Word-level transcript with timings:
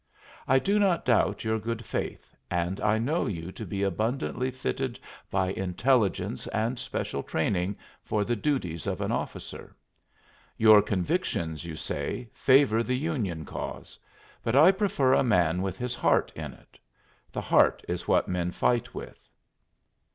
I 0.47 0.57
do 0.57 0.79
not 0.79 1.05
doubt 1.05 1.43
your 1.43 1.59
good 1.59 1.85
faith, 1.85 2.35
and 2.49 2.81
I 2.81 2.97
know 2.97 3.27
you 3.27 3.51
to 3.51 3.63
be 3.67 3.83
abundantly 3.83 4.49
fitted 4.49 4.99
by 5.29 5.51
intelligence 5.51 6.47
and 6.47 6.79
special 6.79 7.21
training 7.21 7.75
for 8.01 8.23
the 8.25 8.35
duties 8.35 8.87
of 8.87 8.99
an 8.99 9.11
officer. 9.11 9.75
Your 10.57 10.81
convictions, 10.81 11.65
you 11.65 11.75
say, 11.75 12.29
favor 12.33 12.81
the 12.81 12.97
Union 12.97 13.45
cause, 13.45 13.99
but 14.41 14.55
I 14.55 14.71
prefer 14.71 15.13
a 15.13 15.23
man 15.23 15.61
with 15.61 15.77
his 15.77 15.93
heart 15.93 16.31
in 16.35 16.51
it. 16.53 16.79
The 17.31 17.41
heart 17.41 17.85
is 17.87 18.07
what 18.07 18.27
men 18.27 18.49
fight 18.49 18.95
with." 18.95 19.29